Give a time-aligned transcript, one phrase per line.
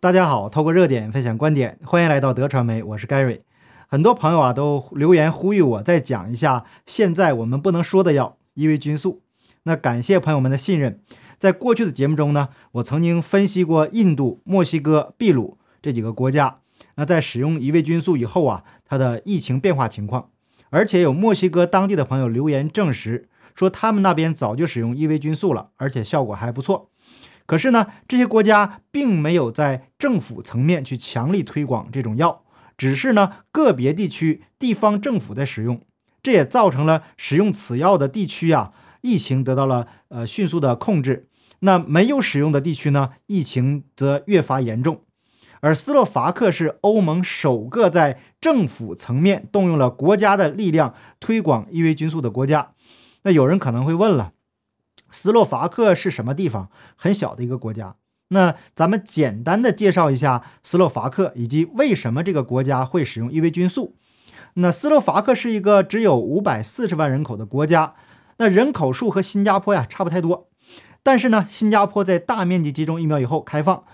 [0.00, 3.40] 大家好，透过热点分享观点，欢迎来到德传媒，我是 Gary。
[3.88, 9.22] 很多朋友啊都留言呼吁我再讲一下现在我们不能说的药伊维菌素。
[9.64, 11.00] 那感谢朋友们的信任。
[11.36, 16.58] 在过去的节目中呢，我曾经分析过印度、墨西哥、秘鲁这几个国家，
[16.94, 20.30] 那在使用伊维菌素以后啊，它的疫情变化情况。
[20.70, 26.88] 而且有墨西哥当地的朋友留言证实，说他们那边早就使用伊维菌素了，而且效果还不错。
[27.48, 32.44] 可是呢，这些国家并没有在政府层面去强力推广这种药，
[32.76, 35.80] 只是呢个别地区地方政府在使用，
[36.22, 41.30] 这也造成了使用此药的地区啊，疫情得到了呃迅速的控制。
[41.60, 45.00] 那没有使用的地区呢，疫情则越发严重。
[45.60, 52.72] 而斯洛伐克是欧盟首个在政府层面动用了国家的力量推广伊维菌素的国家。
[53.22, 54.34] 那有人可能会问了。
[55.10, 56.70] 斯洛伐克是什么地方？
[56.96, 57.96] 很小的一个国家。
[58.28, 63.96] 那咱们简单的介绍一下斯洛伐克以及为什么这个国家会使用伊维菌素。
[64.54, 67.94] 那斯洛伐克是一个只有五百四十万人口的国家，
[68.36, 70.48] 那人口数和新加坡呀差不太多。
[71.02, 73.84] 但是呢，新加坡在大面积集中疫苗以后开放，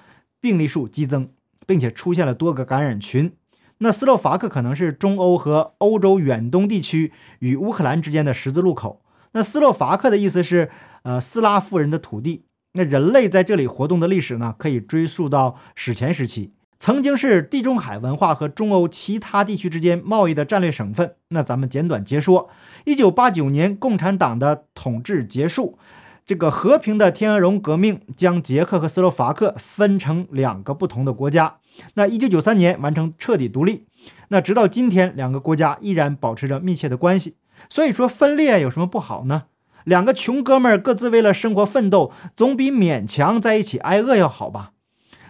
[0.40, 1.28] 病例数激增，
[1.64, 3.36] 并且出现了多个感染群。
[3.78, 9.02] 那斯洛伐克可能是中欧和欧洲远东地区与乌克兰之间的十字路口。
[9.34, 10.70] 那斯洛伐克的意思是。
[11.06, 21.16] 呃，斯拉夫人的土地，那人类在这里活动的历史呢，可以追溯到史前时期，曾经是地中海文化和中欧其他地区之间贸易的战略省份。
[21.28, 22.48] 那咱们简短截说：
[22.86, 25.78] 一九八九年，共产党的统治结束，
[26.24, 31.56] 这个和平的天鹅绒革命将捷克和斯洛伐克分成两个不同的国家。
[31.96, 33.84] 那一九九三年完成彻底独立，
[34.28, 37.36] 那直到今天，两个国家依然保持着密切的关系。
[37.68, 39.44] 所以说，分裂有什么不好呢？
[39.84, 44.72] 两个穷哥们儿各自为了生活奋斗，总比勉强在一起挨饿要好吧？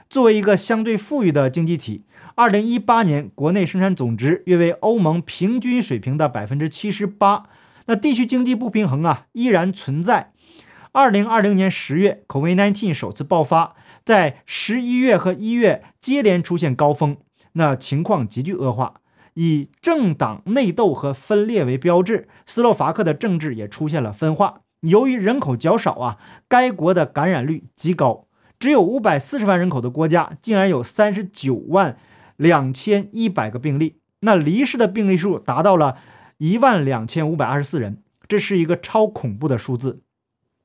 [0.08, 2.05] 作为一个相对富裕的经济体，
[2.36, 7.47] 二零一八年国内生产总值约为欧盟平均水平的百分之七十八。
[7.86, 10.33] 那地区经济不平衡啊，依然存在。
[10.92, 13.74] 二零二零年十月，COVID-19 首次爆发，
[14.05, 17.17] 在十一月和一月接连出现高峰，
[17.55, 18.95] 那情况急剧恶化。
[19.34, 24.62] 以政党内斗和分裂为标志，斯洛伐克的政治也出现了分化。
[24.80, 26.18] 由于人口较少啊，
[26.48, 28.27] 该国的感染率极高，
[28.58, 31.96] 只有五百四十万人口的国家，竟然有三十九万
[32.36, 35.96] 两千一百个病例，那离世的病例数达到了
[36.39, 40.02] 一万两千五百二十四人，这是一个超恐怖的数字。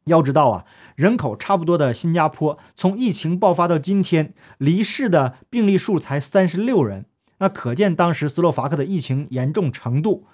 [0.05, 0.65] 要知道啊，
[0.95, 7.05] 人口差不多的新加坡，从疫情爆发到今天，离世的病例数才三十六人。
[7.39, 10.25] 那可见当时斯洛伐克的疫情严重程度。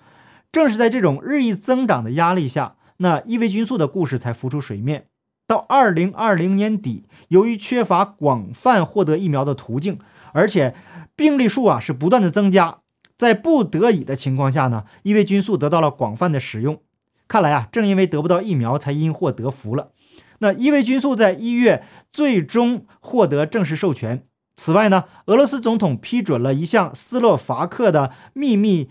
[0.52, 5.08] 正是在这种日益增长的压力下，那伊维菌素的故事才浮出水面。
[5.46, 10.00] 到二零二零年底，由于缺乏广泛获得疫苗的途径，
[10.32, 10.74] 而且
[11.16, 12.80] 病例数啊是不断的增加，
[13.18, 16.82] 在不得已的情况下呢，伊维菌素得到了广泛的使用。
[17.28, 19.92] 看来啊，正因为得不到疫苗，才因祸得福了。
[20.40, 24.26] 那伊维菌素在一月最终获得正式授权。
[24.56, 28.90] 此外呢，俄罗斯总统批准了一项斯洛伐克的秘密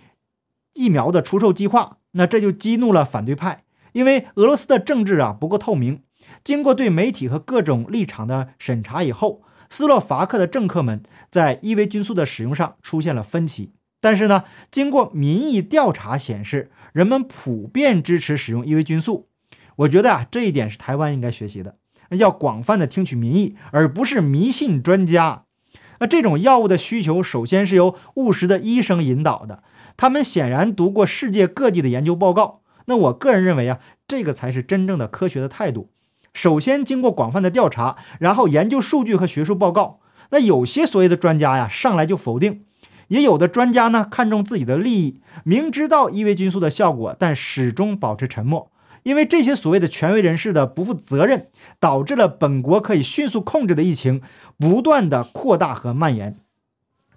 [0.74, 6.02] 疫苗的出售计划，那这就激怒了反对派，因为俄罗斯的政治啊不够透明。
[6.42, 13.72] 经过对媒体和各种立场的审查以后，斯洛伐克的政客们在伊维菌素的使用上出现了分歧。
[14.00, 19.28] 但是呢，经过民意调查显示，人们普遍支持使用伊维菌素。
[19.76, 21.78] 我觉得啊，这一点是台湾应该学习的，
[22.10, 25.43] 要广泛的听取民意，而不是迷信专家。
[26.04, 29.62] 那这种药物的需求，首先是由务实的医生引导的，
[29.96, 32.60] 他们显然读过世界各地的研究报告。
[32.84, 35.88] 那我个人认为啊，这个才是真正的科学的态度。
[36.34, 40.00] 首先经过广泛的调查，然后研究数据和学术报告。
[40.28, 42.60] 那有些所谓的专家呀，上来就否定；
[43.08, 48.70] 也有的专家呢，看重自己的利益，明知道伊维菌素的效果，但始终保持沉默。
[49.04, 51.46] 因为这些所谓的权威人士的不负责任，
[51.78, 54.20] 导致了本国可以迅速控制的疫情
[54.58, 56.38] 不断的扩大和蔓延。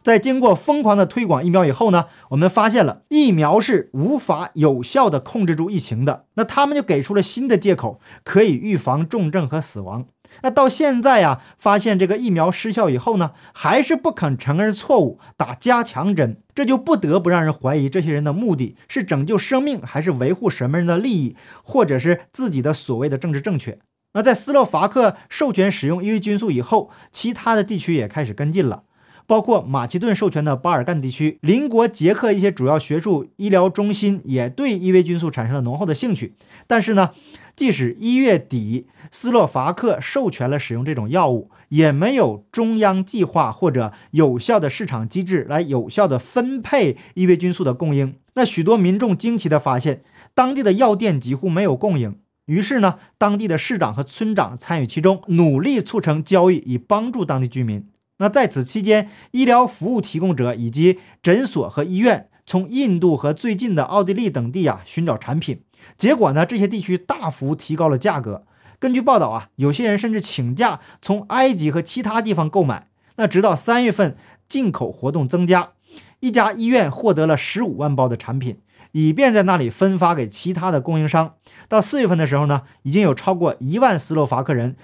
[0.03, 6.25] 在经过疯狂的推广疫苗以后呢，我们发现了疫苗是无法有效的控制住疫情的。
[6.35, 10.05] 那他们就给出了新的借口，可以预防重症和死亡。
[10.43, 23.79] 那到现在呀，发现这个疫苗失效以后呢，还是不肯承认错误，打加强针，这就不得不让人怀疑这些人的目的是拯救生命，还是维护什么人的利益，或者是自己的所谓的政治正确。
[24.13, 28.83] 那在斯洛伐克授权使用伊维菌素以后，其他的地区也开始跟进了，
[29.25, 36.35] 包括马其顿授权的巴尔干地区，邻国捷克一些主要学术医疗中心也对伊维菌素产生了浓厚的兴趣。
[36.65, 37.11] 但是呢？
[37.57, 48.15] 即使一月底斯洛伐克授权了使用这种药物，也没有中央计划或者有效的市场机制来有效的分配伊维菌素的供应。
[48.35, 50.03] 那许多民众惊奇地发现，
[50.35, 52.19] 当地的药店几乎没有供应。
[52.45, 57.87] 于是呢，当地的市长和村长参与其中，努力促成交易，以帮助当地居民。
[58.19, 65.61] 那在此期间，医疗服务提供者以及诊所和医院从印度和最近的奥地利等地啊寻找产品，
[65.97, 68.45] 结果呢，这些地区大幅提高了价格。
[68.79, 72.87] 根据报道啊，有些人甚至请假从埃及和其他地方购买。
[73.17, 74.15] 那直到三月份，
[74.47, 75.71] 进口活动增加，
[76.21, 78.61] 一家医院获得了十五万包的产品。
[78.93, 81.33] 以便在那里分发给其他的供应商。
[81.67, 84.77] 到四月份的时候呢，已经有超过一万斯洛伐克人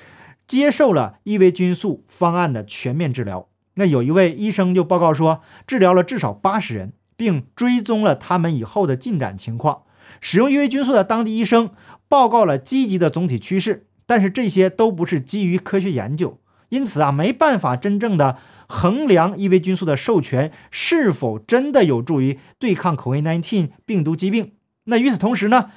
[0.46, 3.48] 接受了伊维菌素方案的全面治疗。
[3.76, 9.84] 那有一位医生就报告说，治疗了至少八十人，并追踪了他们以后的进展情况。
[10.20, 11.70] 使用伊维菌素的当地医生
[12.10, 16.38] 报告了积极的总体趋势，但是这些都不是基于科学研究，
[16.68, 18.38] 因此啊，没办法真正的。
[18.68, 24.54] 衡量伊维菌素的授权是否真的有助于对抗 COVID-19 病毒疾病？
[24.86, 25.70] 那与此同时呢？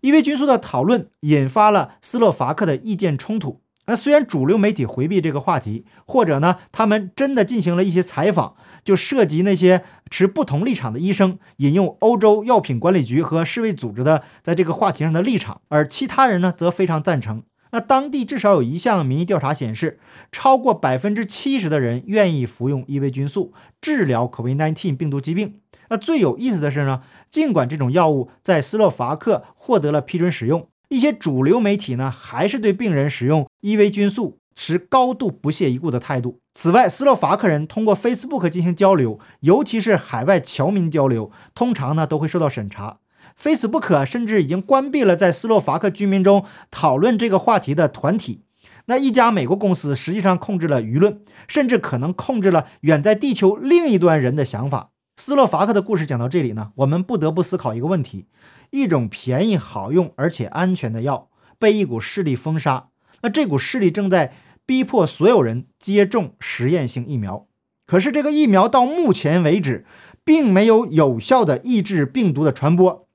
[0.00, 3.60] 伊维菌素的讨论引发了斯洛伐克的意见冲突。
[3.90, 8.54] 那虽然主流媒体回避这个话题，或者呢，他们真的进行了一些采访，
[8.84, 17.42] 就涉及那些持不同立场的医生引用欧洲药品管理局和世卫组织的在这个话题上的立场，而其他人呢，则非常赞成。
[17.72, 19.98] 那当地至少有一项民意调查显示，
[20.30, 25.56] 超过百分之七十的人愿意服用伊维菌素治疗 COVID-19 病毒疾病。
[25.88, 36.40] 那最有意思的是呢，尽管这种药物在斯洛伐克获得了批准使用，一些主流媒体呢还是对病人使用伊维菌素持高度不屑一顾的态度。
[36.52, 42.98] 此外，斯洛伐克人通过 Facebook 进行交流，尤其是海外侨民交流，通常呢都会受到审查。
[43.40, 48.42] Facebook 甚至已经关闭了在斯洛伐克居民中讨论这个话题的团体。
[48.86, 54.90] 那一家美国公司实际上控制了舆论，甚至可能控制了远在地球另一端人的想法。
[55.16, 58.26] 斯洛伐克的故事讲到这里呢，我们不得不思考一个问题：
[58.70, 61.28] 一种便宜、好用而且安全的药
[61.58, 62.88] 被一股势力封杀，
[63.22, 64.32] 那这股势力正在
[64.64, 67.46] 逼迫所有人接种实验性疫苗。
[67.86, 69.84] 可是这个疫苗到目前为止
[70.24, 73.08] 并没有有效的抑制病毒的传播。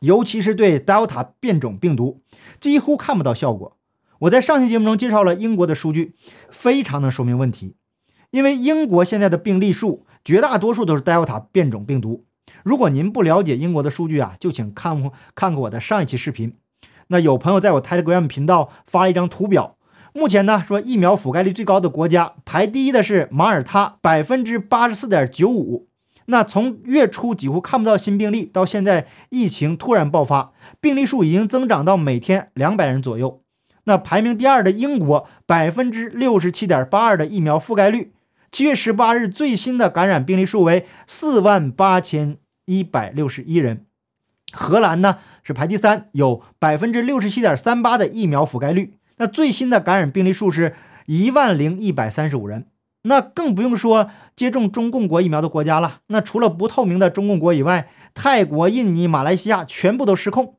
[0.00, 2.22] 尤其是对 Delta 变种病毒，
[2.58, 3.76] 几乎看不到效果。
[4.20, 6.14] 我在上期节目中介绍了英国的数据，
[6.50, 7.76] 非常能说明问题。
[8.30, 12.24] 因为英国现在的病例数绝大多数都是 Delta 变种病毒。
[12.64, 16.54] 如果您不了解英国的数据啊，就请看看看我的上一期视频。
[17.08, 19.76] 那有朋友在我 Telegram 频道发了一张图表，
[20.12, 25.88] 目前呢说疫苗覆盖率最高的国家排第一的是马耳他，百分之八十四点九五。
[26.26, 33.42] 那从月初几乎看不到新病例，到现在疫情突然爆发，病例数已经增长到每天两百人左右。
[33.84, 38.12] 那排名第二的英国，百分之六十七点八二的疫苗覆盖率，
[38.52, 42.36] 七月十八日最新的感染病例数为四万八千
[42.70, 43.84] 一百六十一人。
[44.52, 50.76] 荷兰呢是排第三，有百分之六十七点三八的疫苗覆盖率，那最新的感染病例数是
[51.06, 52.66] 一万零一百三十五人。
[53.02, 56.00] 那更不用说接种中共国疫苗的国家了。
[56.08, 60.56] 那除了不透明的中共国以外，泰国、印尼、马来西亚全部都失控。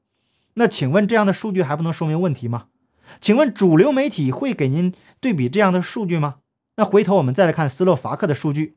[0.55, 2.65] 那请问这样的数据还不能说明问题吗？
[3.19, 6.35] 请问主流媒体会给您对比这样的数据吗？
[6.77, 8.75] 那回头我们再来看斯洛伐克的数据。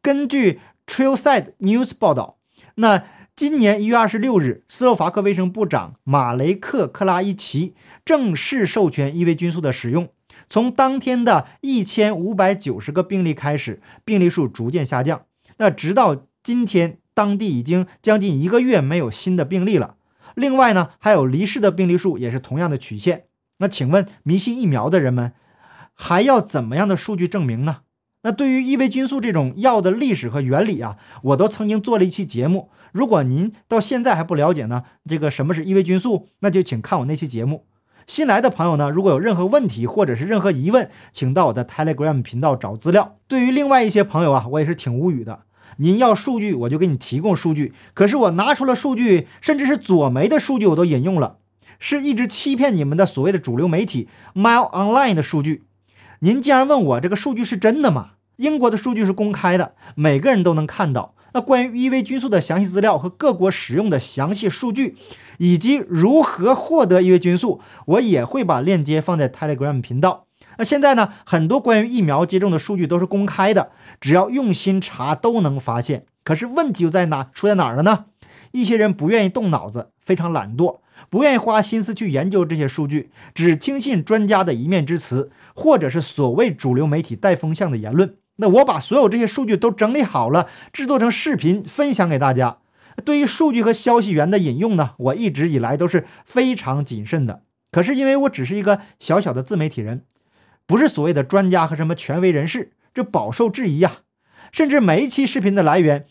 [0.00, 2.38] 根据 t r i l s i d e News 报道，
[2.80, 3.04] 那
[3.36, 7.74] 今年一月二十六日，斯洛伐克卫生部长马雷克克拉伊奇
[8.06, 10.08] 正式授权伊维菌素的使用。
[10.48, 15.26] 从当天的一千五百九十个病例开始，病例数逐渐下降。
[15.58, 19.96] 那直到今天，当地已经将近一个月没有新的病例了。
[20.34, 23.24] 另外呢，还有离世的病例数也是同样的曲线。
[23.58, 25.34] 那请问，迷信疫苗的人们
[25.92, 27.80] 还要怎么样的数据证明呢？
[28.22, 32.70] 那对于伊维菌素这种药的历史和原理啊，我都曾经做了一期节目。
[32.92, 37.64] 如果您到现在还不了解呢，这个什么是伊维菌素，那就请看我那期节目。
[38.06, 43.16] 新来的朋友呢，如果有任何问题或者是任何疑问，请到我的 Telegram 频道找资料。
[43.28, 45.40] 对于另外一些朋友啊，我也是挺无语的。
[45.76, 51.36] 您要数据，我就给你提供数据，可是我拿出了数据，甚至是左媒的数据我都引用了，
[51.78, 55.64] 是一直欺骗你们的所谓的主流媒体 Mail Online 的数据。
[56.22, 58.10] 您竟然问我这个数据是真的吗？
[58.36, 61.14] 英国的数据是公开的，每个人都能看到。
[61.32, 64.98] 那关于伊维菌素的详细资料和各国使用的详细数据，
[65.38, 70.26] 以及如何获得伊维菌素，我也会把链接放在 Telegram 频道。
[70.58, 76.04] 那现在呢，很多关于疫苗接种的数据都是公开的，只要用心查都能发现。
[76.22, 77.30] 可是问题又在哪？
[77.32, 78.04] 出在哪儿了呢？
[78.52, 88.16] 一些人不愿意动脑子，非常懒惰，不愿意花心思去研究这些数据，只听信专家的一面之词，或者是所谓主流媒体带风向的言论。
[88.36, 92.58] 那我把所有这些数据都整理好了，制作成视频分享给大家。
[93.04, 97.42] 对于数据和消息源的引用呢，我一直以来都是非常谨慎的。
[97.70, 100.04] 可是因为我只是一个小小的自媒体人，
[100.66, 103.98] 不是所谓的专家和什么权威人士，这饱受质疑呀。
[104.50, 106.06] 甚至每一期视频的来源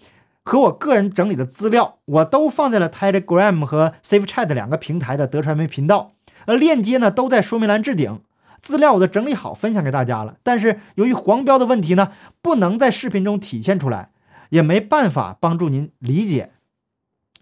[0.50, 6.13] 和我个人整理的资料，我都放在了 Telegram 和 Safe Chat 两个平台的德传媒频道，
[6.48, 8.24] 呃链接呢都在说明栏置顶。
[8.60, 14.10] 资料我都整理好分享给大家了，但是由于黄标的问题呢，不能在视频中体现出来，
[14.50, 16.53] 也没办法帮助您理解。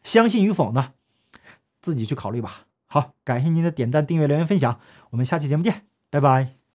[0.03, 0.89] 相信与否呢，
[1.81, 2.65] 自己去考虑吧。
[2.87, 4.79] 好，感谢您的点赞、订阅、留言、分享，
[5.11, 6.56] 我们下期节目见，拜拜。